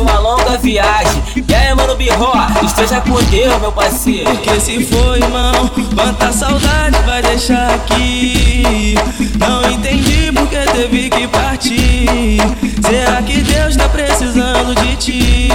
[0.00, 1.22] uma longa viagem.
[1.46, 2.32] E aí, mano, birro,
[2.64, 4.30] esteja com Deus, meu parceiro.
[4.30, 8.94] Porque se for, irmão, quanta saudade vai deixar aqui.
[9.38, 12.38] Não entendi porque teve que partir.
[12.82, 15.48] Será que Deus tá precisando de ti?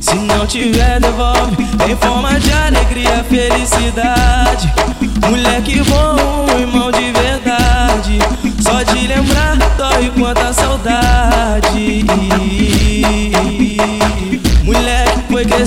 [0.00, 1.56] Se não tiver, devolve
[1.88, 4.72] em forma de alegria, felicidade.
[5.28, 7.59] Moleque bom, irmão de verdade.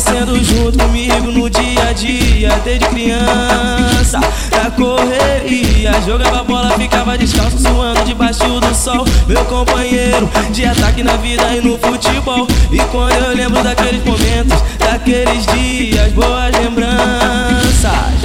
[0.03, 4.19] Crescendo junto comigo no dia a dia, desde criança.
[4.51, 9.05] Na correria, jogava bola, ficava descalço, suando debaixo do sol.
[9.27, 12.47] Meu companheiro de ataque na vida e no futebol.
[12.71, 18.23] E quando eu lembro daqueles momentos, daqueles dias, boas lembranças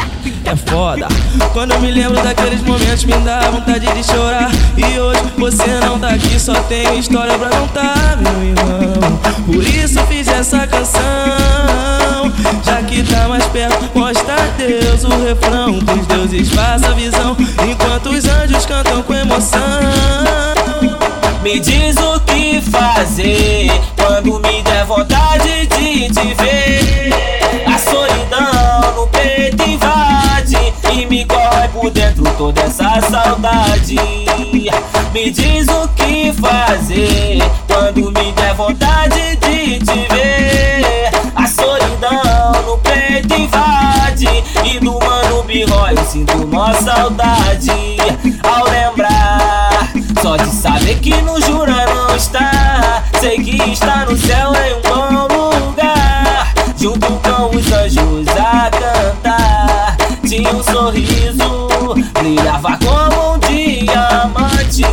[0.49, 1.07] é foda.
[1.53, 4.51] Quando eu me lembro daqueles momentos, me dá vontade de chorar.
[4.77, 9.19] E hoje você não tá aqui, só tenho história pra contar, meu irmão.
[9.47, 11.08] Por isso fiz essa canção.
[15.29, 15.79] Refrão.
[15.79, 17.37] Os deuses façam visão,
[17.69, 19.61] enquanto os anjos cantam com emoção.
[21.43, 27.12] Me diz o que fazer quando me der vontade de te ver.
[27.67, 30.57] A solidão no peito invade
[30.93, 33.97] e me corre por dentro toda essa saudade.
[35.13, 40.08] Me diz o que fazer quando me der vontade de te ver.
[46.09, 47.70] Sinto uma saudade
[48.42, 49.91] ao lembrar.
[50.23, 55.29] Só de saber que no Jura não está, sei que está no céu em um
[55.29, 59.97] bom lugar, junto com os anjos a cantar.
[60.27, 61.69] Tinha um sorriso,
[62.14, 64.84] brilhava como um diamante.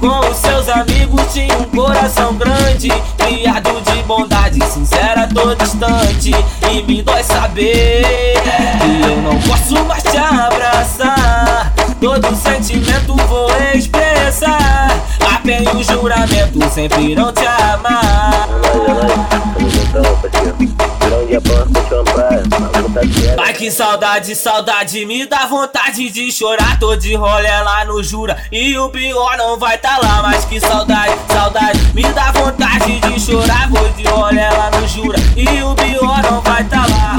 [0.00, 6.32] Com os seus amigos tinha um coração grande, criado de bondade sincera, todo distante.
[6.70, 8.34] E me dói saber
[8.80, 9.91] que eu não posso mais
[16.82, 18.48] sempre irão te amar.
[23.38, 26.78] Ai que saudade, saudade, me dá vontade de chorar.
[26.80, 30.22] Tô de rolê lá no Jura e o pior não vai tá lá.
[30.22, 33.68] Mas que saudade, saudade, me dá vontade de chorar.
[33.68, 37.16] Vou de rolê lá no Jura e o pior não vai tá lá.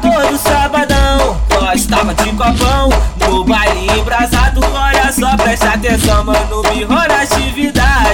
[0.00, 2.88] Todo sabadão, nós tava de copão
[3.26, 4.60] no baile embrasado.
[4.74, 6.62] Olha só, preste atenção, mano.
[6.62, 7.26] Birro na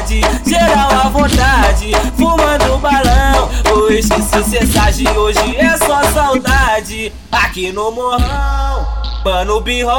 [0.08, 3.50] atividade, geral à vontade, fumando balão.
[3.72, 7.12] Hoje sucessagem, hoje é só saudade.
[7.30, 8.86] Aqui no morrão,
[9.24, 9.90] mano, birro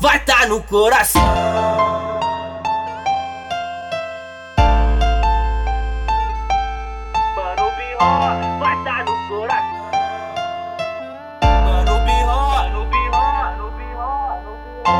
[0.00, 1.91] vai tá no coração.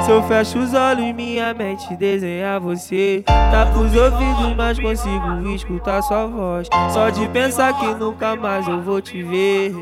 [0.04, 3.22] Se eu fecho os olhos, minha mente desenha você.
[3.26, 6.68] Tá pros ouvidos, mas consigo escutar sua voz.
[6.92, 9.72] Só de pensar que nunca mais eu vou te ver.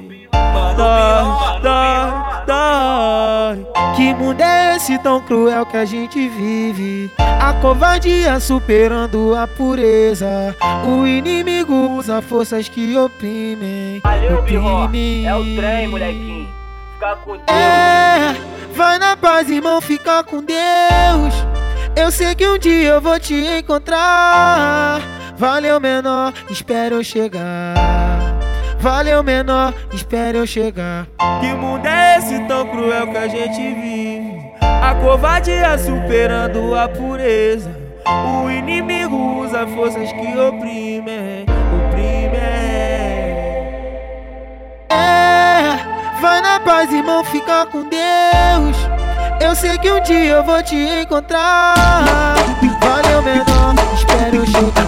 [0.76, 2.10] Dói, dói,
[2.46, 3.66] dói.
[3.96, 7.10] Que mundo é esse tão cruel que a gente vive?
[7.18, 10.54] A covardia superando a pureza.
[10.86, 14.00] O inimigo usa forças que oprimem.
[14.02, 15.26] Valeu, oprimem.
[15.26, 16.48] É o trem, molequinho.
[16.94, 17.48] Fica com Deus.
[17.48, 18.34] É,
[18.74, 21.34] vai na paz, irmão, fica com Deus.
[21.96, 25.00] Eu sei que um dia eu vou te encontrar.
[25.36, 27.74] Valeu, menor, espera eu chegar.
[28.78, 31.06] Valeu, menor, espera eu chegar.
[31.40, 34.40] Que mundo é esse tão cruel que a gente vive?
[34.60, 37.70] A covardia superando a pureza.
[38.06, 41.44] O inimigo usa forças que oprimem,
[41.88, 42.40] oprimem.
[44.90, 48.29] É, vai na paz, irmão, fica com Deus.
[49.40, 52.34] Eu sei que um dia eu vou te encontrar.
[52.80, 54.79] Valeu, menor, espero chegar.